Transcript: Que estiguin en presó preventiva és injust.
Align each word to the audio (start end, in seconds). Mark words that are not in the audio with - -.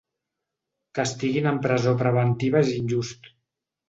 Que 0.95 1.03
estiguin 1.09 1.49
en 1.51 1.59
presó 1.65 1.93
preventiva 1.99 2.63
és 2.65 2.73
injust. 2.79 3.31